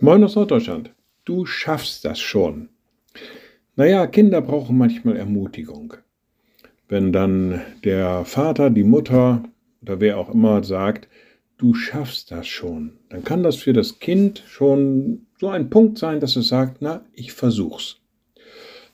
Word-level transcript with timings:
Moin 0.00 0.22
aus 0.22 0.36
Norddeutschland. 0.36 0.94
Du 1.24 1.44
schaffst 1.44 2.04
das 2.04 2.20
schon. 2.20 2.68
Naja, 3.74 4.06
Kinder 4.06 4.40
brauchen 4.40 4.78
manchmal 4.78 5.16
Ermutigung. 5.16 5.94
Wenn 6.88 7.12
dann 7.12 7.62
der 7.82 8.24
Vater, 8.24 8.70
die 8.70 8.84
Mutter 8.84 9.42
oder 9.82 9.98
wer 9.98 10.18
auch 10.18 10.32
immer 10.32 10.62
sagt, 10.62 11.08
du 11.56 11.74
schaffst 11.74 12.30
das 12.30 12.46
schon, 12.46 12.92
dann 13.08 13.24
kann 13.24 13.42
das 13.42 13.56
für 13.56 13.72
das 13.72 13.98
Kind 13.98 14.44
schon 14.46 15.26
so 15.40 15.48
ein 15.48 15.68
Punkt 15.68 15.98
sein, 15.98 16.20
dass 16.20 16.36
es 16.36 16.46
sagt, 16.46 16.76
na, 16.78 17.04
ich 17.12 17.32
versuch's. 17.32 18.00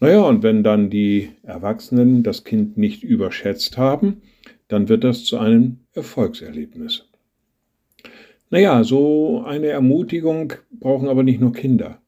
Naja, 0.00 0.22
und 0.22 0.42
wenn 0.42 0.64
dann 0.64 0.90
die 0.90 1.30
Erwachsenen 1.44 2.24
das 2.24 2.42
Kind 2.42 2.76
nicht 2.76 3.04
überschätzt 3.04 3.78
haben, 3.78 4.22
dann 4.66 4.88
wird 4.88 5.04
das 5.04 5.24
zu 5.24 5.38
einem 5.38 5.78
Erfolgserlebnis. 5.94 7.07
Naja, 8.50 8.82
so 8.82 9.42
eine 9.44 9.66
Ermutigung 9.66 10.54
brauchen 10.70 11.08
aber 11.08 11.22
nicht 11.22 11.40
nur 11.40 11.52
Kinder, 11.52 12.00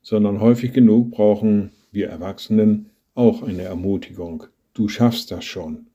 sondern 0.00 0.40
häufig 0.40 0.72
genug 0.72 1.10
brauchen 1.10 1.72
wir 1.92 2.08
Erwachsenen 2.08 2.90
auch 3.14 3.42
eine 3.42 3.62
Ermutigung. 3.62 4.44
Du 4.72 4.88
schaffst 4.88 5.30
das 5.30 5.44
schon. 5.44 5.86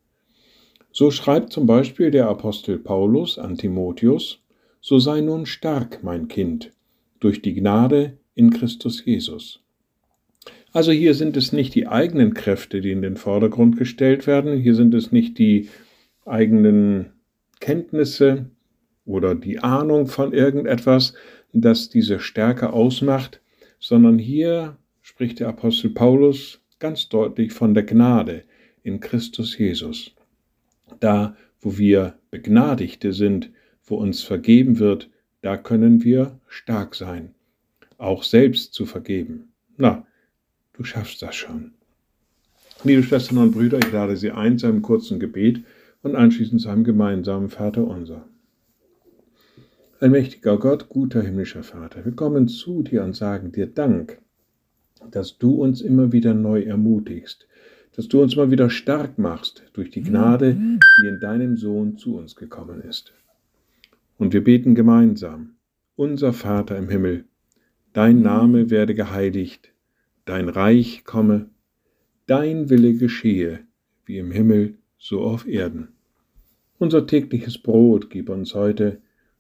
So 0.92 1.12
schreibt 1.12 1.52
zum 1.52 1.66
Beispiel 1.66 2.12
der 2.12 2.28
Apostel 2.28 2.78
Paulus 2.78 3.38
an 3.38 3.58
Timotheus, 3.58 4.44
so 4.82 5.00
sei 5.00 5.22
nun 5.22 5.46
stark, 5.46 6.04
mein 6.04 6.28
Kind, 6.28 6.72
durch 7.20 7.42
die 7.42 7.54
Gnade 7.54 8.18
in 8.36 8.52
Christus 8.52 9.04
Jesus. 9.04 9.62
Also 10.72 10.92
hier 10.92 11.16
sind 11.16 11.36
es 11.36 11.52
nicht 11.52 11.74
die 11.74 11.88
eigenen 11.88 12.34
Kräfte, 12.34 12.80
die 12.80 12.92
in 12.92 13.02
den 13.02 13.18
Vordergrund 13.18 13.78
gestellt 13.78 14.28
werden, 14.28 14.58
hier 14.58 14.76
sind 14.76 14.94
es 14.94 15.12
nicht 15.12 15.38
die 15.40 15.68
eigenen 16.26 17.12
Kenntnisse, 17.60 18.52
oder 19.10 19.34
die 19.34 19.60
Ahnung 19.60 20.06
von 20.06 20.34
irgendetwas, 20.34 21.14
das 21.52 21.90
diese 21.90 22.20
Stärke 22.20 22.72
ausmacht, 22.72 23.42
sondern 23.80 24.20
hier 24.20 24.78
spricht 25.02 25.40
der 25.40 25.50
Apostel 25.50 25.90
Paulus 25.90 26.62
ganz 26.78 27.10
deutlich 27.10 27.52
von 27.52 27.74
der 27.74 27.84
Gnade 27.84 28.44
in 28.84 29.00
Christus 29.00 29.58
Jesus. 29.58 30.12
Da, 31.00 31.36
wo 31.60 31.78
wir 31.80 32.20
Begnadigte 32.30 33.12
sind, 33.12 33.50
wo 33.84 33.96
uns 33.96 34.22
vergeben 34.22 34.78
wird, 34.78 35.10
da 35.42 35.58
können 35.58 36.04
wir 36.04 36.40
stark 36.48 36.94
sein, 36.94 37.34
auch 37.98 38.22
selbst 38.22 38.76
zu 38.76 38.86
vergeben. 38.86 39.52
Na, 39.76 40.06
du 40.74 40.84
schaffst 40.84 41.24
das 41.24 41.36
schon. 41.36 41.72
Liebe 42.84 43.02
Schwestern 43.02 43.40
und 43.40 43.54
Brüder, 43.54 43.80
ich 43.80 43.92
lade 43.92 44.16
Sie 44.16 44.30
ein 44.30 44.60
zu 44.60 44.68
einem 44.68 44.84
kurzen 44.84 45.20
Gebet 45.20 45.64
und 46.04 46.16
anschließend 46.16 46.62
zu 46.62 46.70
einem 46.70 46.84
gemeinsamen 46.84 47.50
Vater 47.50 47.88
unser. 47.88 48.28
Allmächtiger 50.02 50.58
Gott, 50.58 50.88
guter 50.88 51.22
himmlischer 51.22 51.62
Vater, 51.62 52.06
wir 52.06 52.14
kommen 52.14 52.48
zu 52.48 52.84
dir 52.84 53.04
und 53.04 53.18
sagen 53.18 53.52
dir 53.52 53.68
Dank, 53.68 54.22
dass 55.12 55.38
du 55.38 55.56
uns 55.56 55.82
immer 55.82 56.14
wieder 56.14 56.34
neu 56.34 56.62
ermutigst, 56.62 57.50
dass 57.98 58.08
du 58.08 58.22
uns 58.22 58.38
mal 58.38 58.50
wieder 58.50 58.70
stark 58.70 59.20
machst 59.20 59.64
durch 59.74 59.92
die 59.92 60.02
Gnade, 60.02 60.54
die 60.54 61.06
in 61.06 61.20
deinem 61.20 61.58
Sohn 61.58 61.98
zu 61.98 62.16
uns 62.16 62.38
gekommen 62.38 62.82
ist. 62.82 63.12
Und 64.18 64.32
wir 64.32 64.42
beten 64.42 64.74
gemeinsam, 64.74 65.56
unser 65.98 66.32
Vater 66.32 66.78
im 66.78 66.88
Himmel, 66.88 67.26
dein 67.92 68.22
Name 68.22 68.70
werde 68.70 68.96
geheiligt, 68.96 69.74
dein 70.24 70.48
Reich 70.48 71.04
komme, 71.04 71.50
dein 72.26 72.70
Wille 72.70 72.94
geschehe, 72.94 73.60
wie 74.06 74.18
im 74.20 74.32
Himmel, 74.32 74.76
so 74.98 75.20
auf 75.20 75.46
Erden. 75.46 75.90
Unser 76.78 77.06
tägliches 77.06 77.58
Brot 77.58 78.10
gib 78.10 78.30
uns 78.30 78.56
heute, 78.56 79.02